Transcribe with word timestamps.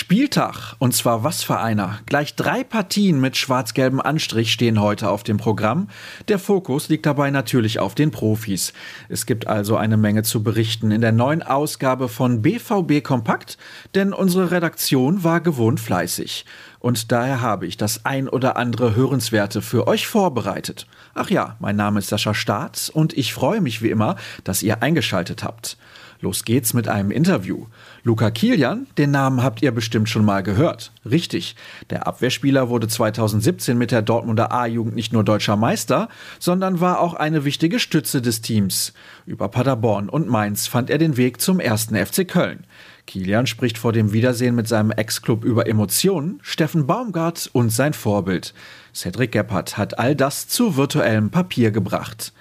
Spieltag. 0.00 0.76
Und 0.78 0.94
zwar 0.94 1.24
was 1.24 1.42
für 1.42 1.58
einer. 1.58 1.98
Gleich 2.06 2.34
drei 2.34 2.64
Partien 2.64 3.20
mit 3.20 3.36
schwarz-gelbem 3.36 4.00
Anstrich 4.00 4.50
stehen 4.50 4.80
heute 4.80 5.10
auf 5.10 5.24
dem 5.24 5.36
Programm. 5.36 5.88
Der 6.28 6.38
Fokus 6.38 6.88
liegt 6.88 7.04
dabei 7.04 7.30
natürlich 7.30 7.80
auf 7.80 7.94
den 7.94 8.10
Profis. 8.10 8.72
Es 9.10 9.26
gibt 9.26 9.46
also 9.46 9.76
eine 9.76 9.98
Menge 9.98 10.22
zu 10.22 10.42
berichten 10.42 10.90
in 10.90 11.02
der 11.02 11.12
neuen 11.12 11.42
Ausgabe 11.42 12.08
von 12.08 12.40
BVB 12.40 13.04
Kompakt, 13.04 13.58
denn 13.94 14.14
unsere 14.14 14.50
Redaktion 14.50 15.22
war 15.22 15.42
gewohnt 15.42 15.80
fleißig. 15.80 16.46
Und 16.80 17.12
daher 17.12 17.40
habe 17.40 17.66
ich 17.66 17.76
das 17.76 18.04
ein 18.06 18.28
oder 18.28 18.56
andere 18.56 18.96
Hörenswerte 18.96 19.62
für 19.62 19.86
euch 19.86 20.06
vorbereitet. 20.06 20.86
Ach 21.14 21.30
ja, 21.30 21.56
mein 21.60 21.76
Name 21.76 21.98
ist 21.98 22.08
Sascha 22.08 22.34
Staats 22.34 22.88
und 22.88 23.16
ich 23.16 23.34
freue 23.34 23.60
mich 23.60 23.82
wie 23.82 23.90
immer, 23.90 24.16
dass 24.44 24.62
ihr 24.62 24.82
eingeschaltet 24.82 25.44
habt. 25.44 25.76
Los 26.22 26.44
geht's 26.44 26.74
mit 26.74 26.86
einem 26.86 27.10
Interview. 27.10 27.66
Luca 28.02 28.30
Kilian, 28.30 28.86
den 28.98 29.10
Namen 29.10 29.42
habt 29.42 29.62
ihr 29.62 29.72
bestimmt 29.72 30.08
schon 30.08 30.24
mal 30.24 30.42
gehört. 30.42 30.92
Richtig, 31.08 31.56
der 31.88 32.06
Abwehrspieler 32.06 32.68
wurde 32.68 32.88
2017 32.88 33.76
mit 33.78 33.90
der 33.90 34.02
Dortmunder 34.02 34.52
A-Jugend 34.52 34.94
nicht 34.94 35.14
nur 35.14 35.24
deutscher 35.24 35.56
Meister, 35.56 36.08
sondern 36.38 36.80
war 36.80 37.00
auch 37.00 37.14
eine 37.14 37.46
wichtige 37.46 37.78
Stütze 37.78 38.20
des 38.20 38.42
Teams. 38.42 38.92
Über 39.24 39.48
Paderborn 39.48 40.10
und 40.10 40.28
Mainz 40.28 40.66
fand 40.66 40.90
er 40.90 40.98
den 40.98 41.16
Weg 41.16 41.40
zum 41.40 41.58
ersten 41.58 41.96
FC 41.96 42.28
Köln. 42.28 42.66
Kilian 43.10 43.48
spricht 43.48 43.76
vor 43.76 43.92
dem 43.92 44.12
Wiedersehen 44.12 44.54
mit 44.54 44.68
seinem 44.68 44.92
Ex-Club 44.92 45.42
über 45.42 45.66
Emotionen, 45.66 46.38
Steffen 46.42 46.86
Baumgart 46.86 47.50
und 47.52 47.70
sein 47.70 47.92
Vorbild. 47.92 48.54
Cedric 48.94 49.32
Gebhardt 49.32 49.76
hat 49.76 49.98
all 49.98 50.14
das 50.14 50.46
zu 50.46 50.76
virtuellem 50.76 51.28
Papier 51.28 51.72
gebracht. 51.72 52.32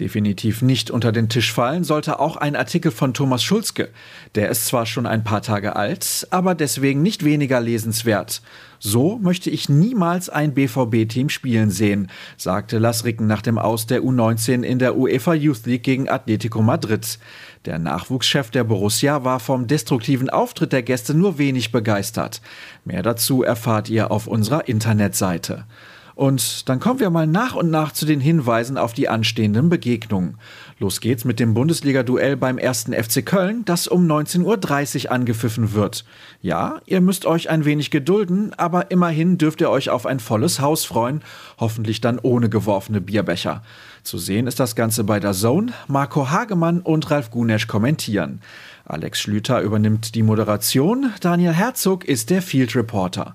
Definitiv 0.00 0.60
nicht 0.60 0.90
unter 0.90 1.12
den 1.12 1.28
Tisch 1.28 1.52
fallen 1.52 1.84
sollte 1.84 2.18
auch 2.18 2.36
ein 2.36 2.56
Artikel 2.56 2.90
von 2.90 3.14
Thomas 3.14 3.44
Schulzke. 3.44 3.90
Der 4.34 4.48
ist 4.48 4.66
zwar 4.66 4.86
schon 4.86 5.06
ein 5.06 5.22
paar 5.22 5.40
Tage 5.40 5.76
alt, 5.76 6.26
aber 6.30 6.56
deswegen 6.56 7.00
nicht 7.00 7.24
weniger 7.24 7.60
lesenswert. 7.60 8.42
So 8.80 9.20
möchte 9.22 9.50
ich 9.50 9.68
niemals 9.68 10.28
ein 10.28 10.52
BVB-Team 10.52 11.28
spielen 11.28 11.70
sehen, 11.70 12.10
sagte 12.36 12.78
Las 12.78 13.04
Ricken 13.04 13.28
nach 13.28 13.40
dem 13.40 13.56
Aus 13.56 13.86
der 13.86 14.02
U19 14.02 14.62
in 14.62 14.80
der 14.80 14.96
UEFA 14.96 15.34
Youth 15.34 15.64
League 15.64 15.84
gegen 15.84 16.08
Atletico 16.08 16.60
Madrid. 16.60 17.20
Der 17.64 17.78
Nachwuchschef 17.78 18.50
der 18.50 18.64
Borussia 18.64 19.22
war 19.22 19.38
vom 19.38 19.68
destruktiven 19.68 20.28
Auftritt 20.28 20.72
der 20.72 20.82
Gäste 20.82 21.14
nur 21.14 21.38
wenig 21.38 21.70
begeistert. 21.70 22.42
Mehr 22.84 23.04
dazu 23.04 23.44
erfahrt 23.44 23.88
ihr 23.88 24.10
auf 24.10 24.26
unserer 24.26 24.66
Internetseite. 24.66 25.66
Und 26.14 26.68
dann 26.68 26.78
kommen 26.78 27.00
wir 27.00 27.10
mal 27.10 27.26
nach 27.26 27.54
und 27.54 27.70
nach 27.70 27.92
zu 27.92 28.06
den 28.06 28.20
Hinweisen 28.20 28.78
auf 28.78 28.92
die 28.92 29.08
anstehenden 29.08 29.68
Begegnungen. 29.68 30.38
Los 30.78 31.00
geht's 31.00 31.24
mit 31.24 31.40
dem 31.40 31.54
Bundesliga-Duell 31.54 32.36
beim 32.36 32.58
ersten 32.58 32.92
FC 32.92 33.24
Köln, 33.24 33.64
das 33.64 33.88
um 33.88 34.06
19.30 34.06 35.06
Uhr 35.06 35.12
angepfiffen 35.12 35.72
wird. 35.72 36.04
Ja, 36.40 36.80
ihr 36.86 37.00
müsst 37.00 37.26
euch 37.26 37.50
ein 37.50 37.64
wenig 37.64 37.90
gedulden, 37.90 38.52
aber 38.56 38.90
immerhin 38.90 39.38
dürft 39.38 39.60
ihr 39.60 39.70
euch 39.70 39.90
auf 39.90 40.06
ein 40.06 40.20
volles 40.20 40.60
Haus 40.60 40.84
freuen, 40.84 41.22
hoffentlich 41.58 42.00
dann 42.00 42.20
ohne 42.20 42.48
geworfene 42.48 43.00
Bierbecher. 43.00 43.62
Zu 44.04 44.18
sehen 44.18 44.46
ist 44.46 44.60
das 44.60 44.76
Ganze 44.76 45.02
bei 45.02 45.18
der 45.18 45.32
Zone. 45.32 45.72
Marco 45.88 46.30
Hagemann 46.30 46.80
und 46.80 47.10
Ralf 47.10 47.30
Gunesch 47.30 47.66
kommentieren. 47.66 48.40
Alex 48.84 49.20
Schlüter 49.20 49.62
übernimmt 49.62 50.14
die 50.14 50.22
Moderation, 50.22 51.12
Daniel 51.20 51.54
Herzog 51.54 52.04
ist 52.04 52.30
der 52.30 52.42
Field 52.42 52.76
Reporter. 52.76 53.34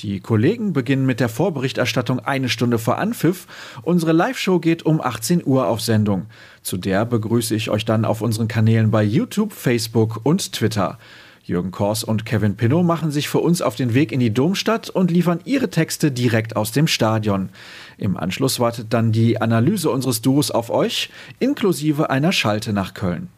Die 0.00 0.20
Kollegen 0.20 0.72
beginnen 0.72 1.06
mit 1.06 1.18
der 1.18 1.28
Vorberichterstattung 1.28 2.20
eine 2.20 2.48
Stunde 2.48 2.78
vor 2.78 2.98
Anpfiff. 2.98 3.48
Unsere 3.82 4.12
Live-Show 4.12 4.60
geht 4.60 4.86
um 4.86 5.00
18 5.00 5.44
Uhr 5.44 5.66
auf 5.66 5.80
Sendung. 5.80 6.26
Zu 6.62 6.76
der 6.76 7.04
begrüße 7.04 7.56
ich 7.56 7.68
euch 7.68 7.84
dann 7.84 8.04
auf 8.04 8.20
unseren 8.20 8.46
Kanälen 8.46 8.92
bei 8.92 9.02
YouTube, 9.02 9.52
Facebook 9.52 10.20
und 10.22 10.52
Twitter. 10.52 10.98
Jürgen 11.42 11.72
Kors 11.72 12.04
und 12.04 12.24
Kevin 12.26 12.56
Pinnow 12.56 12.84
machen 12.84 13.10
sich 13.10 13.28
für 13.28 13.40
uns 13.40 13.60
auf 13.60 13.74
den 13.74 13.92
Weg 13.92 14.12
in 14.12 14.20
die 14.20 14.32
Domstadt 14.32 14.88
und 14.88 15.10
liefern 15.10 15.40
ihre 15.44 15.68
Texte 15.68 16.12
direkt 16.12 16.54
aus 16.54 16.70
dem 16.70 16.86
Stadion. 16.86 17.48
Im 17.96 18.16
Anschluss 18.16 18.60
wartet 18.60 18.92
dann 18.92 19.10
die 19.10 19.40
Analyse 19.40 19.90
unseres 19.90 20.22
Duos 20.22 20.52
auf 20.52 20.70
euch, 20.70 21.10
inklusive 21.40 22.10
einer 22.10 22.30
Schalte 22.30 22.72
nach 22.72 22.94
Köln. 22.94 23.30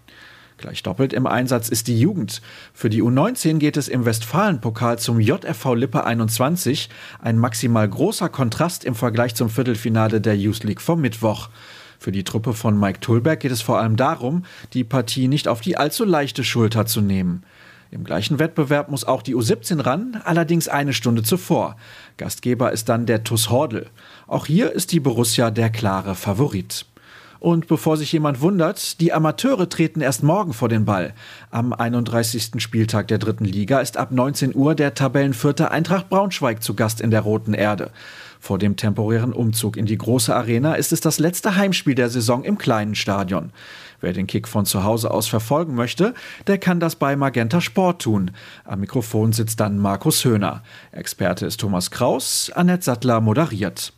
Gleich 0.61 0.83
doppelt 0.83 1.15
im 1.15 1.27
Einsatz 1.27 1.71
ist 1.71 1.89
die 1.89 1.99
Jugend. 1.99 2.43
Für 2.75 2.91
die 2.91 3.03
U19 3.03 3.57
geht 3.57 3.79
es 3.79 3.89
im 3.89 4.05
Westfalenpokal 4.05 4.99
zum 4.99 5.19
JFV 5.19 5.73
Lippe 5.75 6.05
21, 6.05 6.91
ein 7.19 7.39
maximal 7.39 7.89
großer 7.89 8.29
Kontrast 8.29 8.85
im 8.85 8.95
Vergleich 8.95 9.35
zum 9.35 9.49
Viertelfinale 9.49 10.21
der 10.21 10.37
Youth 10.37 10.63
League 10.63 10.83
vom 10.83 11.01
Mittwoch. 11.01 11.49
Für 11.99 12.13
die 12.13 12.25
Truppe 12.25 12.53
von 12.53 12.79
Mike 12.79 13.01
Tulberg 13.01 13.41
geht 13.41 13.53
es 13.53 13.63
vor 13.63 13.79
allem 13.79 13.97
darum, 13.97 14.45
die 14.75 14.85
Partie 14.85 15.29
nicht 15.29 15.49
auf 15.49 15.63
die 15.63 15.79
allzu 15.79 16.05
leichte 16.05 16.45
Schulter 16.45 16.85
zu 16.85 17.01
nehmen. 17.01 17.43
Im 17.91 18.05
gleichen 18.05 18.39
Wettbewerb 18.39 18.91
muss 18.91 19.05
auch 19.05 19.23
die 19.23 19.35
U17 19.35 19.83
ran, 19.83 20.21
allerdings 20.27 20.69
eine 20.69 20.93
Stunde 20.93 21.23
zuvor. 21.23 21.77
Gastgeber 22.19 22.71
ist 22.71 22.91
dann 22.91 23.07
der 23.07 23.25
TuS 23.25 23.49
Hordel. 23.49 23.89
Auch 24.27 24.45
hier 24.45 24.73
ist 24.73 24.93
die 24.93 25.01
Borussia 25.01 25.51
der 25.51 25.71
klare 25.71 26.15
Favorit. 26.15 26.85
Und 27.41 27.69
bevor 27.69 27.97
sich 27.97 28.13
jemand 28.13 28.43
wundert, 28.43 29.01
die 29.01 29.15
Amateure 29.15 29.67
treten 29.67 30.03
erst 30.03 30.23
morgen 30.23 30.53
vor 30.53 30.69
den 30.69 30.85
Ball. 30.85 31.15
Am 31.51 31.73
31. 31.73 32.53
Spieltag 32.59 33.09
der 33.09 33.17
dritten 33.17 33.47
Liga 33.47 33.81
ist 33.81 33.97
ab 33.97 34.13
19 34.13 34.55
Uhr 34.55 34.75
der 34.75 34.93
Tabellenvierte 34.93 35.71
Eintracht 35.71 36.11
Braunschweig 36.11 36.63
zu 36.63 36.75
Gast 36.75 37.01
in 37.01 37.11
der 37.11 37.23
Roten 37.23 37.55
Erde. 37.55 37.93
Vor 38.41 38.59
dem 38.59 38.77
temporären 38.77 39.33
Umzug 39.33 39.79
in 39.79 39.87
die 39.87 39.97
große 39.97 40.35
Arena 40.35 40.75
ist 40.75 40.93
es 40.93 41.01
das 41.01 41.19
letzte 41.19 41.57
Heimspiel 41.57 41.95
der 41.95 42.11
Saison 42.11 42.45
im 42.45 42.59
kleinen 42.59 42.95
Stadion. 42.95 43.53
Wer 44.03 44.13
den 44.13 44.27
Kick 44.27 44.47
von 44.47 44.67
zu 44.67 44.85
Hause 44.85 45.11
aus 45.11 45.27
verfolgen 45.27 45.75
möchte, 45.75 46.13
der 46.47 46.59
kann 46.59 46.79
das 46.79 46.97
bei 46.97 47.17
Magenta 47.17 47.63
Sport 47.63 48.03
tun. 48.03 48.33
Am 48.65 48.81
Mikrofon 48.81 49.33
sitzt 49.33 49.61
dann 49.61 49.79
Markus 49.79 50.27
Höhner. 50.27 50.63
Experte 50.93 51.47
ist 51.47 51.61
Thomas 51.61 51.91
Kraus, 51.91 52.51
Annette 52.55 52.85
Sattler 52.85 53.23
moderiert 53.23 53.95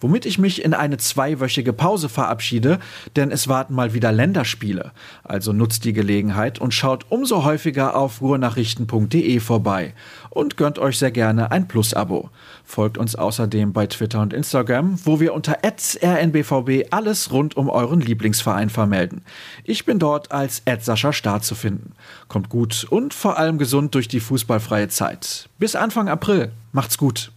womit 0.00 0.26
ich 0.26 0.38
mich 0.38 0.64
in 0.64 0.74
eine 0.74 0.98
zweiwöchige 0.98 1.72
Pause 1.72 2.08
verabschiede, 2.08 2.78
denn 3.16 3.30
es 3.30 3.48
warten 3.48 3.74
mal 3.74 3.94
wieder 3.94 4.12
Länderspiele. 4.12 4.92
Also 5.24 5.52
nutzt 5.52 5.84
die 5.84 5.92
Gelegenheit 5.92 6.58
und 6.58 6.74
schaut 6.74 7.06
umso 7.08 7.44
häufiger 7.44 7.96
auf 7.96 8.20
ruhrnachrichten.de 8.20 9.40
vorbei 9.40 9.94
und 10.30 10.56
gönnt 10.56 10.78
euch 10.78 10.98
sehr 10.98 11.10
gerne 11.10 11.50
ein 11.50 11.66
Plus-Abo. 11.68 12.30
Folgt 12.64 12.98
uns 12.98 13.16
außerdem 13.16 13.72
bei 13.72 13.86
Twitter 13.86 14.20
und 14.20 14.32
Instagram, 14.32 14.98
wo 15.04 15.20
wir 15.20 15.32
unter 15.32 15.58
rnbvb 15.62 16.88
alles 16.90 17.32
rund 17.32 17.56
um 17.56 17.68
euren 17.68 18.00
Lieblingsverein 18.00 18.70
vermelden. 18.70 19.22
Ich 19.64 19.84
bin 19.84 19.98
dort 19.98 20.32
als 20.32 20.62
Sascha 20.80 21.12
Start 21.12 21.44
zu 21.44 21.54
finden. 21.54 21.92
Kommt 22.28 22.48
gut 22.48 22.86
und 22.90 23.14
vor 23.14 23.38
allem 23.38 23.58
gesund 23.58 23.94
durch 23.94 24.08
die 24.08 24.20
fußballfreie 24.20 24.88
Zeit. 24.88 25.48
Bis 25.58 25.74
Anfang 25.74 26.08
April. 26.08 26.52
Macht's 26.72 26.98
gut. 26.98 27.32